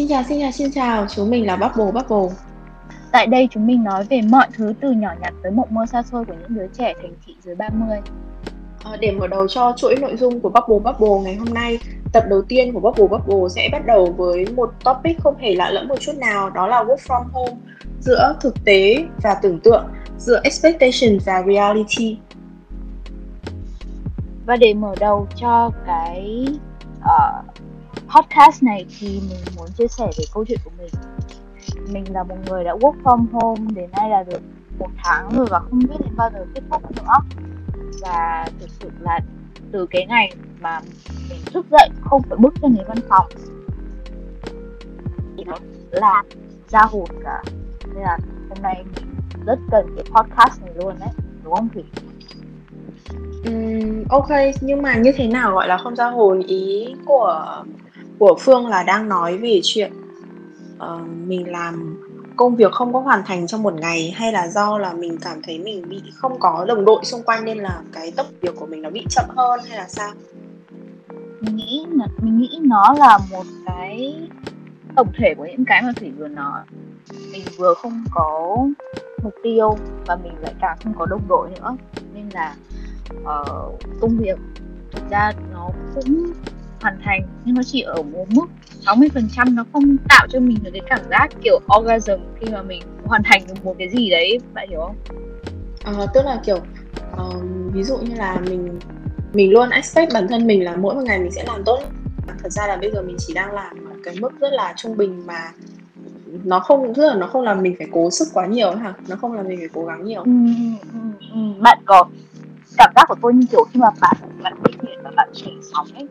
[0.00, 2.36] Xin chào, xin chào, xin chào, chúng mình là Bubble Bubble.
[3.12, 6.02] Tại đây chúng mình nói về mọi thứ từ nhỏ nhặt tới mộng mơ xa
[6.02, 7.98] xôi của những đứa trẻ thành thị dưới 30.
[8.84, 11.78] À, để mở đầu cho chuỗi nội dung của Bubble Bubble ngày hôm nay,
[12.12, 15.70] tập đầu tiên của Bubble Bubble sẽ bắt đầu với một topic không hề lạ
[15.70, 17.56] lẫm một chút nào, đó là work from home
[18.00, 19.84] giữa thực tế và tưởng tượng,
[20.18, 22.18] giữa expectation và reality.
[24.46, 26.46] Và để mở đầu cho cái
[26.98, 27.49] uh,
[28.14, 30.90] podcast này thì mình muốn chia sẻ về câu chuyện của mình.
[31.92, 34.40] Mình là một người đã work from home đến nay là được
[34.78, 37.38] một tháng rồi và không biết đến bao giờ kết thúc nữa.
[38.02, 39.20] Và thực sự là
[39.72, 40.80] từ cái ngày mà
[41.30, 43.26] mình thức dậy không phải bước chân đến văn phòng
[45.36, 45.56] thì nó
[45.90, 46.22] là
[46.68, 47.42] ra hồn cả.
[47.94, 48.18] Nên là
[48.48, 49.14] hôm nay mình
[49.46, 51.08] rất cần cái podcast này luôn đấy
[51.44, 51.84] đúng không thủy?
[53.44, 54.28] Um, ok
[54.60, 57.62] nhưng mà như thế nào gọi là không ra hồn ý của
[58.20, 59.92] của Phương là đang nói về chuyện
[60.76, 61.96] uh, mình làm
[62.36, 65.42] công việc không có hoàn thành trong một ngày hay là do là mình cảm
[65.42, 68.66] thấy mình bị không có đồng đội xung quanh nên là cái tốc việc của
[68.66, 70.12] mình nó bị chậm hơn hay là sao?
[71.40, 74.16] Mình nghĩ là mình nghĩ nó là một cái
[74.96, 76.60] tổng thể của những cái mà thủy vừa nói
[77.32, 78.56] mình vừa không có
[79.22, 81.76] mục tiêu và mình lại càng không có đồng đội nữa
[82.14, 82.54] nên là
[83.12, 84.38] uh, công việc
[84.92, 86.32] thực ra nó cũng
[86.80, 88.46] hoàn thành nhưng nó chỉ ở một mức
[88.86, 92.82] 60% nó không tạo cho mình được cái cảm giác kiểu orgasm khi mà mình
[93.04, 94.96] hoàn thành được một cái gì đấy bạn hiểu không?
[95.84, 96.58] À, tức là kiểu
[97.12, 98.78] uh, ví dụ như là mình
[99.32, 101.80] mình luôn expect bản thân mình là mỗi một ngày mình sẽ làm tốt
[102.42, 104.96] thật ra là bây giờ mình chỉ đang làm ở cái mức rất là trung
[104.96, 105.52] bình mà
[106.44, 109.16] nó không tức là nó không làm mình phải cố sức quá nhiều hả nó
[109.16, 110.30] không làm mình phải cố gắng nhiều ừ,
[110.92, 110.98] ừ,
[111.34, 111.40] ừ.
[111.60, 112.04] bạn có
[112.80, 115.54] cảm giác của tôi như kiểu khi mà bạn bạn đi biển và bạn chảy
[115.72, 116.06] sóng ấy.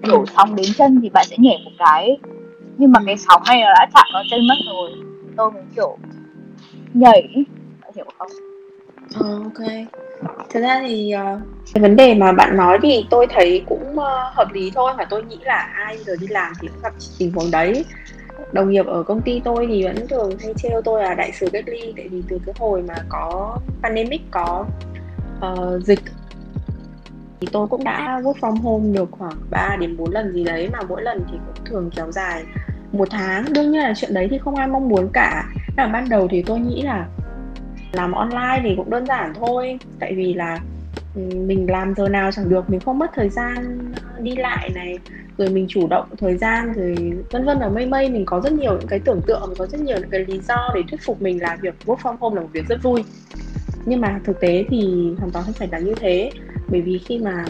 [0.00, 2.18] Đổ sóng đến chân thì bạn sẽ nhảy một cái.
[2.78, 4.90] Nhưng mà cái sóng này đã chạm vào chân mất rồi.
[5.36, 5.98] Tôi mới kiểu
[6.94, 7.44] nhảy.
[7.82, 8.28] Bạn hiểu không?
[9.14, 9.68] Ờ, ok.
[10.50, 11.40] Thực ra thì uh,
[11.74, 14.92] cái vấn đề mà bạn nói thì tôi thấy cũng uh, hợp lý thôi.
[14.98, 17.84] Mà tôi nghĩ là ai giờ đi làm thì cũng gặp tình huống đấy.
[18.52, 21.48] Đồng nghiệp ở công ty tôi thì vẫn thường hay trêu tôi là đại sứ
[21.52, 21.92] cách ly.
[21.96, 24.64] Tại vì từ cái hồi mà có pandemic có
[25.38, 26.00] uh, dịch.
[27.40, 30.68] Thì tôi cũng đã work from home được khoảng 3 đến 4 lần gì đấy
[30.72, 32.44] mà mỗi lần thì cũng thường kéo dài
[32.92, 33.44] một tháng.
[33.52, 35.44] Đương nhiên là chuyện đấy thì không ai mong muốn cả.
[35.76, 37.06] Là ban đầu thì tôi nghĩ là
[37.92, 40.60] làm online thì cũng đơn giản thôi tại vì là
[41.16, 43.78] mình làm giờ nào chẳng được mình không mất thời gian
[44.20, 44.98] đi lại này
[45.38, 48.10] rồi mình chủ động thời gian rồi vân vân và mây mây.
[48.10, 50.40] Mình có rất nhiều những cái tưởng tượng mình có rất nhiều những cái lý
[50.48, 53.04] do để thuyết phục mình là việc work from home là một việc rất vui
[53.86, 56.30] nhưng mà thực tế thì hoàn toàn không phải là như thế.
[56.68, 57.44] Bởi vì khi mà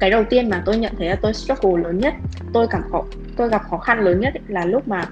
[0.00, 2.14] cái đầu tiên mà tôi nhận thấy là tôi struggle lớn nhất
[2.52, 3.04] tôi cảm khó
[3.36, 5.08] tôi gặp khó khăn lớn nhất là lúc mà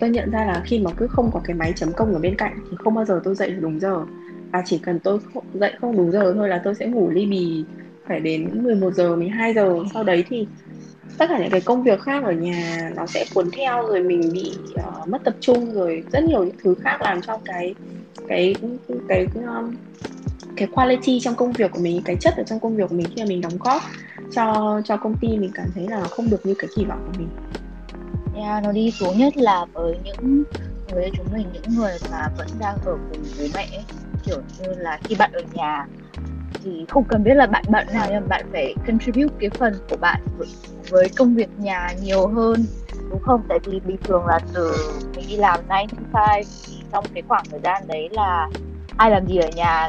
[0.00, 2.36] tôi nhận ra là khi mà cứ không có cái máy chấm công ở bên
[2.36, 4.04] cạnh thì không bao giờ tôi dậy được đúng giờ.
[4.52, 5.18] Và chỉ cần tôi
[5.54, 7.64] dậy không đúng giờ thôi là tôi sẽ ngủ ly bì
[8.08, 9.78] phải đến 11 giờ 12 giờ.
[9.94, 10.46] Sau đấy thì
[11.18, 14.30] tất cả những cái công việc khác ở nhà nó sẽ cuốn theo rồi mình
[14.32, 17.74] bị uh, mất tập trung rồi rất nhiều những thứ khác làm cho cái
[18.28, 18.56] cái
[18.88, 19.26] cái cái,
[20.56, 23.06] cái quality trong công việc của mình cái chất ở trong công việc của mình
[23.14, 23.82] khi mà mình đóng góp
[24.32, 27.18] cho cho công ty mình cảm thấy là không được như cái kỳ vọng của
[27.18, 27.28] mình.
[28.36, 30.44] Yeah, nó đi xuống nhất là với những
[30.92, 33.68] người chúng mình những người mà vẫn đang ở cùng bố mẹ
[34.26, 35.86] kiểu như là khi bạn ở nhà
[36.64, 39.96] thì không cần biết là bạn bận nào nhưng bạn phải contribute cái phần của
[39.96, 40.22] bạn
[40.90, 42.64] với công việc nhà nhiều hơn
[43.10, 43.42] đúng không?
[43.48, 44.72] Tại vì bình thường là từ
[45.16, 48.48] mình đi làm 9 to 5 thì trong cái khoảng thời gian đấy là
[48.96, 49.88] ai làm gì ở nhà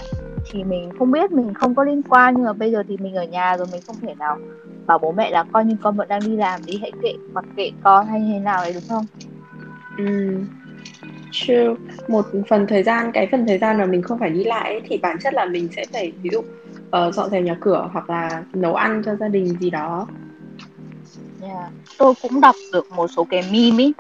[0.52, 2.36] thì mình không biết mình không có liên quan.
[2.36, 4.38] Nhưng mà bây giờ thì mình ở nhà rồi mình không thể nào
[4.86, 7.46] bảo bố mẹ là coi như con vẫn đang đi làm đi hãy kệ mặc
[7.56, 9.06] kệ con hay thế nào đấy đúng không?
[9.98, 10.38] Ừ
[11.32, 11.74] true.
[12.08, 14.82] Một phần thời gian cái phần thời gian mà mình không phải đi lại ấy,
[14.88, 18.10] thì bản chất là mình sẽ phải ví dụ uh, dọn dẹp nhà cửa hoặc
[18.10, 20.08] là nấu ăn cho gia đình gì đó.
[21.42, 21.72] Yeah.
[21.98, 23.94] tôi cũng đọc được một số cái meme ý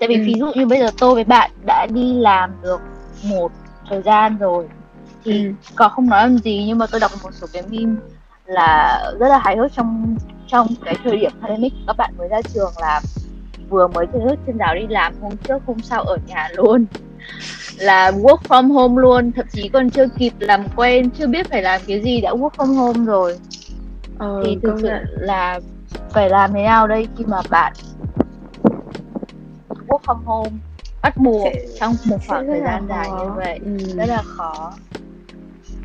[0.00, 0.22] tại vì ừ.
[0.24, 2.80] ví dụ như bây giờ tôi với bạn đã đi làm được
[3.24, 3.52] một
[3.88, 4.68] thời gian rồi
[5.24, 5.52] thì ừ.
[5.74, 8.00] còn không nói làm gì nhưng mà tôi đọc một số cái meme
[8.46, 10.16] là rất là hài hước trong
[10.46, 13.00] trong cái thời điểm pandemic các bạn mới ra trường là
[13.68, 16.86] vừa mới từ nước trên giáo đi làm hôm trước hôm sau ở nhà luôn
[17.78, 21.62] là work from home luôn thậm chí còn chưa kịp làm quen chưa biết phải
[21.62, 23.38] làm cái gì đã work from home rồi
[24.18, 24.88] ờ, thì thực sự
[25.18, 25.60] là
[26.10, 27.72] phải làm thế nào đây khi mà bạn
[30.06, 30.50] from home.
[31.02, 31.48] Bắt buộc
[31.80, 33.60] trong một khoảng thời gian dài như vậy.
[33.64, 33.76] Ừ.
[33.96, 34.72] rất là khó.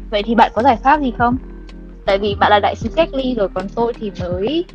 [0.10, 1.38] Vậy thì bạn có giải pháp gì không?
[2.06, 4.66] Tại vì bạn là đại sứ cách ly rồi còn tôi thì mới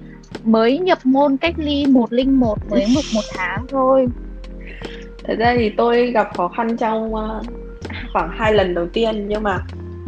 [0.45, 4.07] mới nhập môn cách ly một linh một mới một một tháng thôi.
[5.25, 7.47] Thật ra thì tôi gặp khó khăn trong uh,
[8.13, 9.59] khoảng hai lần đầu tiên nhưng mà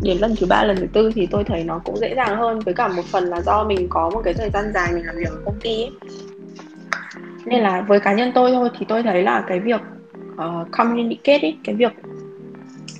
[0.02, 2.61] đến lần thứ ba lần thứ tư thì tôi thấy nó cũng dễ dàng hơn.
[2.61, 5.17] Với cả một phần là do mình có một cái thời gian dài mình làm
[5.17, 5.90] việc ở công ty ấy
[7.49, 9.81] nên là với cá nhân tôi thôi thì tôi thấy là cái việc
[10.35, 11.93] uh, communicate ấy, cái việc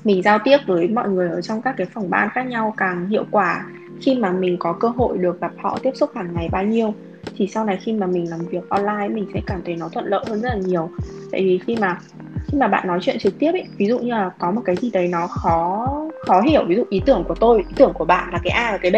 [0.05, 3.09] mình giao tiếp với mọi người ở trong các cái phòng ban khác nhau càng
[3.09, 3.67] hiệu quả
[4.00, 6.95] khi mà mình có cơ hội được gặp họ tiếp xúc hàng ngày bao nhiêu
[7.37, 10.06] thì sau này khi mà mình làm việc online mình sẽ cảm thấy nó thuận
[10.06, 10.91] lợi hơn rất là nhiều.
[11.33, 11.99] Tại vì khi mà
[12.47, 14.77] khi mà bạn nói chuyện trực tiếp ấy ví dụ như là có một cái
[14.77, 15.87] gì đấy nó khó
[16.27, 18.73] khó hiểu ví dụ ý tưởng của tôi ý tưởng của bạn là cái a
[18.73, 18.97] và cái b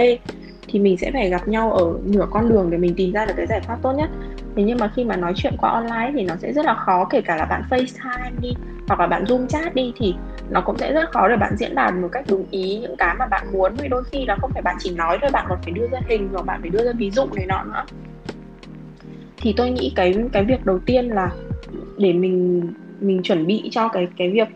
[0.69, 3.35] thì mình sẽ phải gặp nhau ở nửa con đường để mình tìm ra được
[3.37, 4.11] cái giải pháp tốt nhất
[4.56, 7.05] thế nhưng mà khi mà nói chuyện qua online thì nó sẽ rất là khó,
[7.05, 8.55] kể cả là bạn FaceTime đi,
[8.88, 10.14] hoặc là bạn Zoom chat đi, thì
[10.50, 13.14] nó cũng sẽ rất khó để bạn diễn đạt một cách đúng ý những cái
[13.19, 13.75] mà bạn muốn.
[13.75, 15.99] Vì đôi khi là không phải bạn chỉ nói thôi, bạn còn phải đưa ra
[16.08, 17.85] hình hoặc bạn phải đưa ra ví dụ này nọ nữa.
[19.37, 21.31] Thì tôi nghĩ cái cái việc đầu tiên là
[21.99, 22.62] để mình
[23.00, 24.49] mình chuẩn bị cho cái cái việc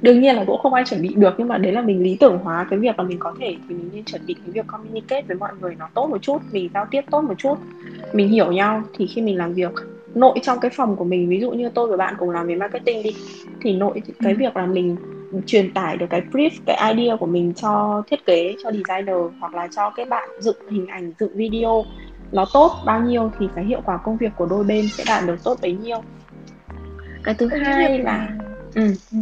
[0.00, 2.16] đương nhiên là cũng không ai chuẩn bị được nhưng mà đấy là mình lý
[2.20, 4.66] tưởng hóa cái việc là mình có thể thì mình nên chuẩn bị cái việc
[4.66, 7.54] communicate với mọi người nó tốt một chút mình giao tiếp tốt một chút
[8.12, 9.72] mình hiểu nhau thì khi mình làm việc
[10.14, 12.54] nội trong cái phòng của mình ví dụ như tôi và bạn cùng làm về
[12.54, 13.14] marketing đi
[13.60, 14.36] thì nội cái ừ.
[14.38, 14.96] việc là mình
[15.46, 19.54] truyền tải được cái brief cái idea của mình cho thiết kế cho designer hoặc
[19.54, 21.84] là cho cái bạn dựng hình ảnh dựng video
[22.32, 25.26] nó tốt bao nhiêu thì cái hiệu quả công việc của đôi bên sẽ đạt
[25.26, 25.98] được tốt bấy nhiêu
[27.24, 28.28] cái thứ hai là
[28.74, 28.94] ừ.
[29.12, 29.18] ừ.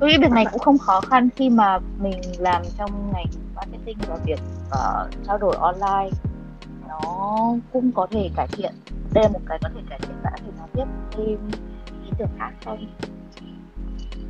[0.00, 3.98] tôi nghĩ việc này cũng không khó khăn khi mà mình làm trong ngành marketing
[4.08, 6.10] và việc uh, trao đổi online
[6.88, 7.38] nó
[7.72, 8.72] cũng có thể cải thiện
[9.14, 11.38] đây là một cái có thể cải thiện có thể nói tiếp thêm
[12.04, 12.86] ý tưởng khác không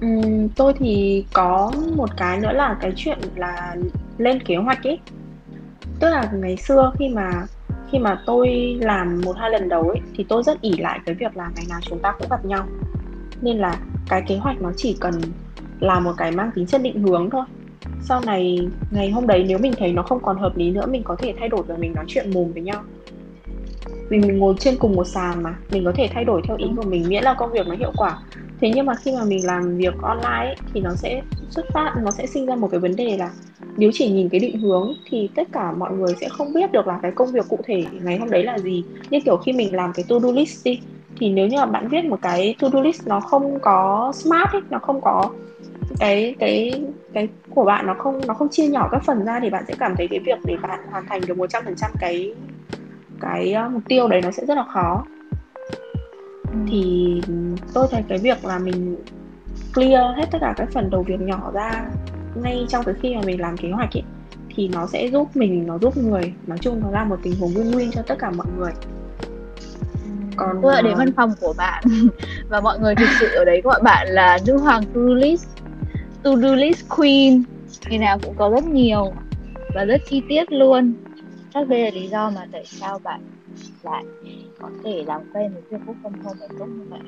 [0.07, 3.77] Uhm, tôi thì có một cái nữa là cái chuyện là
[4.19, 4.99] lên kế hoạch ấy
[6.01, 7.47] tức là ngày xưa khi mà
[7.93, 11.15] khi mà tôi làm một hai lần đầu ấy, thì tôi rất ỉ lại cái
[11.15, 12.67] việc là ngày nào chúng ta cũng gặp nhau.
[13.41, 15.21] Nên là cái kế hoạch nó chỉ cần
[15.81, 17.45] là một cái mang tính chất định hướng thôi.
[18.01, 21.03] Sau này, ngày hôm đấy nếu mình thấy nó không còn hợp lý nữa, mình
[21.05, 22.83] có thể thay đổi và mình nói chuyện mồm với nhau.
[24.11, 26.67] Vì mình ngồi trên cùng một sàn mà, mình có thể thay đổi theo ý
[26.77, 28.19] của mình, miễn là công việc nó hiệu quả
[28.61, 31.95] thế nhưng mà khi mà mình làm việc online ấy, thì nó sẽ xuất phát
[32.03, 33.31] nó sẽ sinh ra một cái vấn đề là
[33.77, 36.87] nếu chỉ nhìn cái định hướng thì tất cả mọi người sẽ không biết được
[36.87, 38.85] là cái công việc cụ thể ngày hôm đấy là gì.
[39.11, 40.81] Như kiểu khi mình làm cái to do list đi
[41.17, 44.53] thì nếu như mà bạn viết một cái to do list nó không có smart
[44.53, 45.31] ấy, nó không có
[45.99, 46.85] cái cái
[47.15, 49.75] cái của bạn nó không nó không chia nhỏ các phần ra thì bạn sẽ
[49.79, 52.35] cảm thấy cái việc để bạn hoàn thành được 100% cái
[53.21, 55.05] cái ờ, mục tiêu đấy nó sẽ rất là khó
[56.71, 57.21] thì
[57.75, 58.97] tôi thấy cái việc là mình
[59.75, 61.91] clear hết tất cả các phần đầu việc nhỏ ra
[62.35, 64.03] ngay trong cái khi mà mình làm kế hoạch ấy
[64.59, 66.33] thì nó sẽ giúp mình nó giúp người.
[66.47, 68.73] Nói chung nó là một tình huống win-win cho tất cả mọi người.
[70.37, 71.85] Còn tôi đến văn phòng của bạn.
[72.49, 75.47] Và mọi người thực sự ở đấy gọi bạn là nữ hoàng to do list
[76.23, 77.43] to do list queen.
[77.89, 79.13] Ngày nào cũng có rất nhiều
[79.75, 80.95] và rất chi tiết luôn.
[81.55, 83.21] Chắc đây là lý do mà tại sao bạn
[83.83, 84.05] lại
[84.63, 87.01] có thể làm quen với việc work from home tốt như vậy.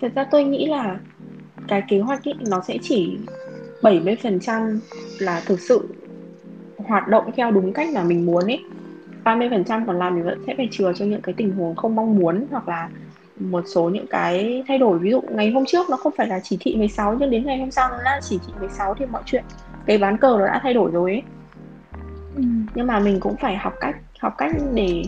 [0.00, 1.00] Thật ra tôi nghĩ là
[1.68, 3.18] cái kế hoạch ý, nó sẽ chỉ
[3.82, 4.80] 70%
[5.18, 5.88] là thực sự
[6.76, 8.60] hoạt động theo đúng cách mà mình muốn ấy
[9.24, 12.16] 30% còn làm thì vẫn sẽ phải chừa cho những cái tình huống không mong
[12.16, 12.88] muốn hoặc là
[13.40, 14.98] một số những cái thay đổi.
[14.98, 17.58] Ví dụ ngày hôm trước nó không phải là chỉ thị 16 nhưng đến ngày
[17.58, 19.44] hôm sau nó là chỉ thị 16 thì mọi chuyện
[19.86, 21.22] cái bán cờ nó đã thay đổi rồi ấy
[22.36, 22.42] ừ.
[22.74, 25.02] nhưng mà mình cũng phải học cách học cách để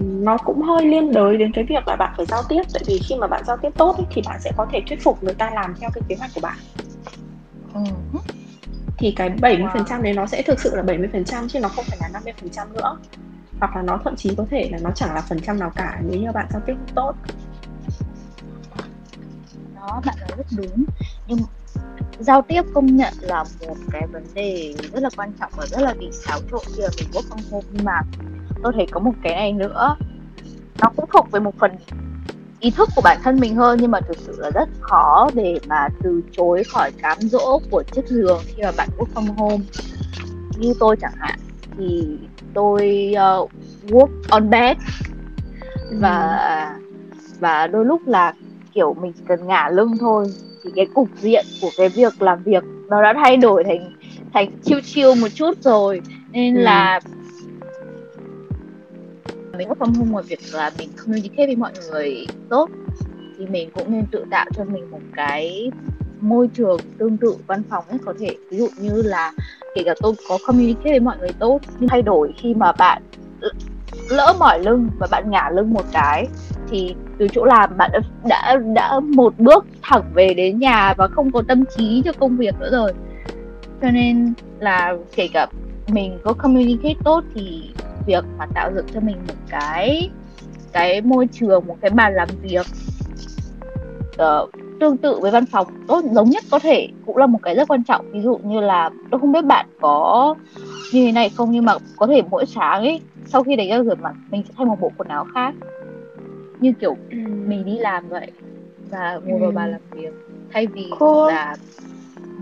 [0.00, 2.62] nó cũng hơi liên đới đến cái việc là bạn phải giao tiếp.
[2.72, 5.02] Tại vì khi mà bạn giao tiếp tốt ấy, thì bạn sẽ có thể thuyết
[5.02, 6.58] phục người ta làm theo cái kế hoạch của bạn.
[7.74, 7.80] Ừ.
[8.98, 10.02] thì cái 70% wow.
[10.02, 12.96] đấy nó sẽ thực sự là 70% chứ nó không phải là 50% nữa.
[13.60, 16.00] Hoặc là nó thậm chí có thể là nó chẳng là phần trăm nào cả
[16.02, 17.14] nếu như bạn giao tiếp tốt.
[19.74, 20.84] Đó bạn nói rất đúng.
[21.26, 21.38] Nhưng
[22.18, 25.80] giao tiếp công nhận là một cái vấn đề rất là quan trọng và rất
[25.80, 27.66] là bị xáo trộn khi mà mình work from home.
[27.72, 28.00] Nhưng mà
[28.62, 29.96] tôi thấy có một cái này nữa.
[30.80, 31.70] Nó cũng thuộc về một phần
[32.60, 35.58] ý thức của bản thân mình hơn nhưng mà thực sự là rất khó để
[35.66, 39.64] mà từ chối khỏi cám dỗ của chiếc giường khi mà bạn work from home.
[40.58, 41.38] Như tôi chẳng hạn
[41.78, 42.06] thì
[42.54, 43.50] tôi uh,
[43.88, 44.76] work on bed.
[45.92, 46.38] Và
[47.40, 48.32] và đôi lúc là
[48.72, 50.26] kiểu mình cần ngả lưng thôi
[50.64, 53.96] thì cái cục diện của cái việc làm việc nó đã thay đổi thành
[54.32, 56.00] thành chiêu chiêu một chút rồi.
[56.32, 56.60] Nên ừ.
[56.60, 57.00] là
[59.58, 62.70] mình work from home ngoài việc là mình communicate với mọi người tốt
[63.38, 65.70] thì mình cũng nên tự tạo cho mình một cái
[66.20, 69.32] môi trường tương tự văn phòng ấy có thể ví dụ như là
[69.74, 73.02] kể cả tôi có communicate với mọi người tốt nhưng thay đổi khi mà bạn
[74.10, 76.26] lỡ mỏi lưng và bạn ngả lưng một cái
[76.70, 81.08] thì từ chỗ làm bạn đã, đã đã một bước thẳng về đến nhà và
[81.08, 82.92] không có tâm trí cho công việc nữa rồi.
[83.82, 85.46] Cho nên là kể cả
[85.88, 87.70] mình có communicate tốt thì
[88.08, 90.10] việc mà tạo dựng cho mình một cái
[90.72, 92.66] cái môi trường một cái bàn làm việc
[94.22, 94.50] uh,
[94.80, 97.68] tương tự với văn phòng tốt giống nhất có thể cũng là một cái rất
[97.68, 100.34] quan trọng ví dụ như là tôi không biết bạn có
[100.92, 103.84] như thế này không nhưng mà có thể mỗi sáng ấy sau khi đánh răng
[103.84, 105.54] rửa mặt mình sẽ thay một bộ quần áo khác
[106.60, 107.16] như kiểu ừ.
[107.46, 108.30] mình đi làm vậy
[108.90, 110.12] và ngồi vào bàn làm việc
[110.52, 111.32] thay vì cool.
[111.32, 111.56] là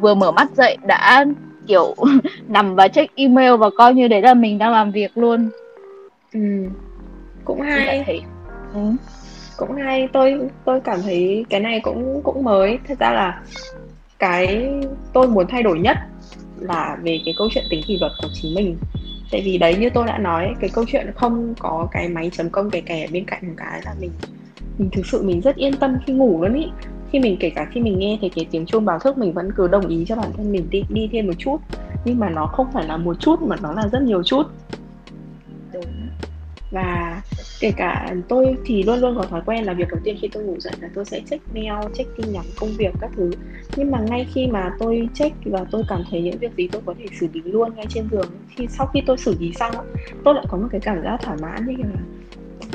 [0.01, 1.25] vừa mở mắt dậy đã
[1.69, 1.95] kiểu
[2.49, 5.49] nằm và check email và coi như đấy là mình đang làm việc luôn.
[6.33, 6.41] Ừ.
[7.45, 8.03] cũng hay.
[8.07, 8.21] thấy...
[8.75, 8.81] ừ.
[9.57, 10.09] cũng hay.
[10.13, 12.79] Tôi tôi cảm thấy cái này cũng cũng mới.
[12.89, 13.43] Thật ra là
[14.19, 14.69] cái
[15.13, 15.97] tôi muốn thay đổi nhất
[16.59, 18.77] là về cái câu chuyện tính kỷ luật của chính mình.
[19.31, 22.51] Tại vì đấy như tôi đã nói cái câu chuyện không có cái máy chấm
[22.51, 24.11] công kè kè bên cạnh một cái là mình
[24.79, 26.67] mình thực sự mình rất yên tâm khi ngủ luôn ý
[27.13, 29.51] khi mình kể cả khi mình nghe thấy cái tiếng chuông báo thức mình vẫn
[29.57, 31.59] cứ đồng ý cho bản thân mình đi đi thêm một chút.
[32.05, 34.43] Nhưng mà nó không phải là một chút mà nó là rất nhiều chút.
[36.71, 37.23] Và
[37.61, 40.45] kể cả tôi thì luôn luôn có thói quen là việc đầu tiên khi tôi
[40.45, 43.31] ngủ dậy là tôi sẽ check mail check tin nhắn công việc các thứ.
[43.77, 46.83] Nhưng mà ngay khi mà tôi check và tôi cảm thấy những việc gì tôi
[46.87, 49.75] có thể xử lý luôn ngay trên giường khi sau khi tôi xử lý xong
[50.25, 52.01] tôi lại có một cái cảm giác thỏa mãn như kiểu là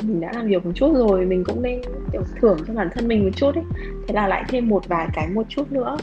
[0.02, 1.82] mình đã làm việc một chút rồi, mình cũng nên,
[2.12, 3.64] kiểu, thưởng cho bản thân mình một chút ấy.
[4.08, 5.96] Thế là lại thêm một vài cái một chút nữa.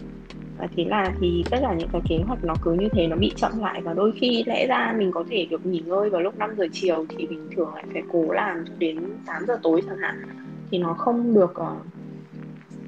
[0.58, 3.15] Và thế là thì tất cả những cái kế hoạch nó cứ như thế, nó
[3.15, 3.82] bị chậm lại.
[3.84, 6.68] Và đôi khi lẽ ra mình có thể được nghỉ ngơi vào lúc 5 giờ
[6.72, 10.15] chiều thì bình thường lại phải cố làm cho đến 8 giờ tối chẳng hạn.
[10.72, 11.75] Thì nó không được ờ,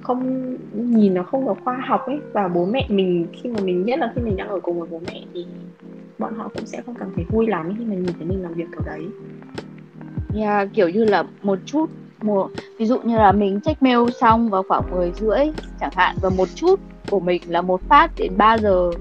[0.01, 2.19] không, nhìn nó không được khoa học ấy.
[2.33, 4.87] Và bố mẹ mình, khi mà mình, nhất là khi mình đang ở cùng với
[4.91, 5.45] bố mẹ thì
[6.17, 8.53] bọn họ cũng sẽ không cảm thấy vui lắm khi mà nhìn thấy mình làm
[8.53, 9.01] việc kiểu đấy
[10.35, 11.89] yeah, kiểu như là một chút
[12.21, 16.15] một ví dụ như là mình check mail xong vào khoảng 10 rưỡi chẳng hạn
[16.21, 18.91] và một chút của mình là một phát đến 3 giờ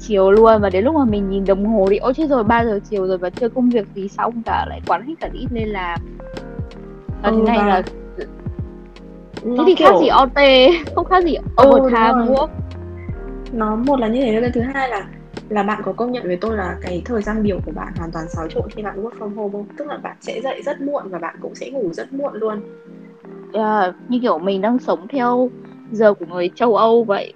[0.00, 2.64] chiều luôn và đến lúc mà mình nhìn đồng hồ thì ôi chết rồi 3
[2.64, 5.46] giờ chiều rồi và chưa công việc gì xong cả lại quán hết cả ít
[5.52, 6.00] lên làm.
[7.22, 7.66] Và ừ, thế này và...
[7.66, 7.82] là
[9.44, 9.88] thế thì kiểu...
[9.88, 10.38] khác gì OT
[10.94, 12.48] không khác gì ừ, overtime work
[13.52, 15.06] nó một là như thế cái thứ hai là
[15.48, 18.12] là bạn có công nhận với tôi là cái thời gian biểu của bạn hoàn
[18.12, 19.66] toàn xáo trộn khi bạn work from home không?
[19.78, 22.60] Tức là bạn sẽ dậy rất muộn và bạn cũng sẽ ngủ rất muộn luôn.
[23.52, 25.50] Yeah, như kiểu mình đang sống theo
[25.92, 27.34] giờ của người châu Âu vậy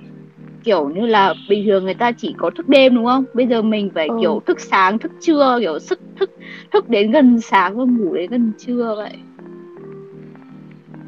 [0.64, 3.62] kiểu như là bình thường người ta chỉ có thức đêm đúng không bây giờ
[3.62, 4.14] mình phải ừ.
[4.20, 6.30] kiểu thức sáng thức trưa kiểu sức thức
[6.72, 9.18] thức đến gần sáng và ngủ đến gần trưa vậy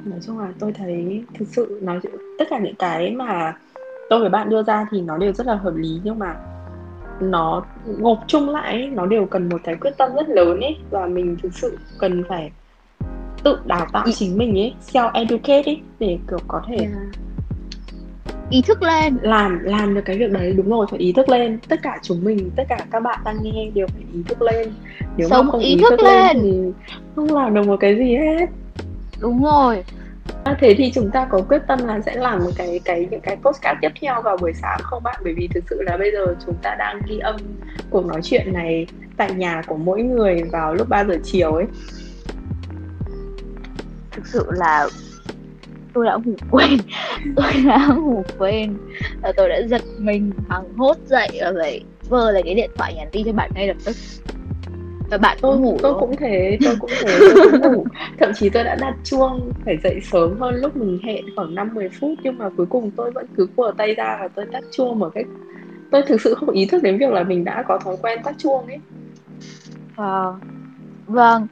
[0.04, 2.00] nói chung là tôi thấy thực sự nói
[2.38, 3.56] tất cả những cái mà
[4.10, 6.36] tôi với bạn đưa ra thì nó đều rất là hợp lý nhưng mà
[7.20, 11.06] nó gộp chung lại nó đều cần một cái quyết tâm rất lớn ấy và
[11.06, 12.50] mình thực sự cần phải
[13.42, 16.92] tự đào tạo chính mình ấy self educate ấy để kiểu có thể yeah.
[18.50, 19.18] Ý thức lên.
[19.23, 21.58] Làm làm được cái việc đấy đúng rồi phải ý thức lên.
[21.68, 24.73] Tất cả chúng mình tất cả các bạn đang nghe đều phải ý thức lên.
[25.16, 26.37] Nếu Sống mà không ý, ý thức, thức lên.
[26.37, 26.38] lên.
[26.42, 26.73] thì
[27.16, 28.46] không làm được một cái gì hết.
[29.20, 29.85] Đúng rồi
[30.46, 33.20] à, thế thì chúng ta có quyết tâm là sẽ làm một cái cái những
[33.20, 35.20] cái postcard tiếp theo vào buổi sáng không bạn?
[35.24, 37.36] Bởi vì thực sự là bây giờ chúng ta đang ghi âm
[37.90, 38.86] cuộc nói chuyện này
[39.16, 41.64] tại nhà của mỗi người vào lúc 3 giờ chiều ấy.
[44.10, 44.88] Thực sự là
[45.94, 46.78] tôi đã ngủ quên
[47.36, 48.76] tôi đã ngủ quên.
[49.22, 52.94] Và tôi đã giật mình hoảng hốt dậy và phải vơ lấy cái điện thoại
[52.94, 53.96] nhắn tin cho bạn ngay lập tức
[55.10, 57.84] và bạn tôi ngủ tôi cũng thế tôi cũng thế tôi cũng ngủ.
[58.18, 61.75] Thậm chí tôi đã đặt chuông phải dậy sớm hơn lúc mình hẹn khoảng năm
[61.75, 64.64] 10 phút nhưng mà cuối cùng tôi vẫn cứ quờ tay ra và tôi tắt
[64.72, 65.26] chuông một cách
[65.90, 68.34] tôi thực sự không ý thức đến việc là mình đã có thói quen tắt
[68.38, 68.78] chuông ấy.
[69.96, 70.25] À,
[71.06, 71.46] vâng.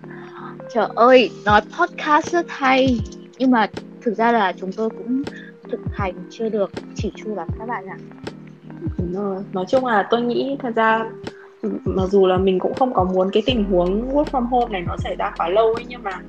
[0.73, 3.01] Trời ơi nói podcast rất hay.
[3.39, 3.67] Nhưng mà
[4.03, 5.23] thực ra là chúng tôi cũng
[5.71, 7.97] thực hành chưa được chỉ chu lắm các bạn ạ.
[8.99, 9.45] Đúng rồi.
[9.53, 11.05] Nói chung là tôi nghĩ thật ra
[11.85, 14.83] mặc dù là mình cũng không có muốn cái tình huống work from home này
[14.87, 16.21] nó xảy ra quá lâu ấy nhưng mà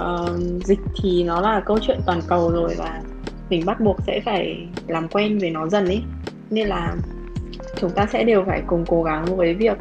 [0.00, 3.02] uh, dịch thì nó là câu chuyện toàn cầu rồi và
[3.50, 6.02] mình bắt buộc sẽ phải làm quen với nó dần ấy.
[6.50, 6.94] Nên là
[7.76, 9.78] chúng ta sẽ đều phải cùng cố gắng với việc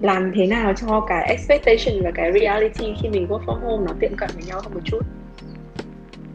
[0.00, 3.92] làm thế nào cho cái expectation và cái reality khi mình work from home nó
[4.00, 5.00] tiệm cận với nhau hơn một chút.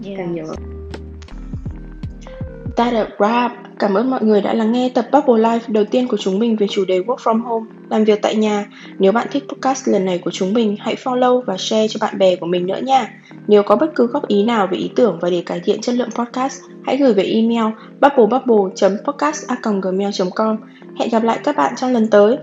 [0.06, 0.18] Yeah.
[0.18, 0.46] càng nhiều
[2.76, 3.52] That a wrap.
[3.80, 6.56] Cảm ơn mọi người đã lắng nghe tập Bubble Life đầu tiên của chúng mình
[6.56, 8.66] về chủ đề Work From Home, làm việc tại nhà.
[9.00, 12.18] Nếu bạn thích podcast lần này của chúng mình, hãy follow và share cho bạn
[12.18, 13.08] bè của mình nữa nha.
[13.48, 15.96] Nếu có bất cứ góp ý nào về ý tưởng và để cải thiện chất
[15.96, 17.66] lượng podcast, hãy gửi về email
[18.02, 20.58] bubblebubble.podcast.gmail.com
[21.00, 22.38] Hẹn gặp lại các bạn trong lần tới.